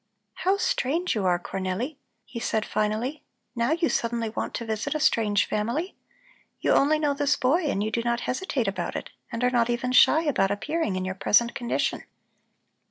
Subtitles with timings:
[0.33, 3.21] "How strange you are, Cornelli!" he said finally.
[3.55, 5.95] "Now you suddenly want to visit a strange family.
[6.59, 9.69] You only know this boy and you do not hesitate about it and are not
[9.69, 12.03] even shy about appearing in your present condition."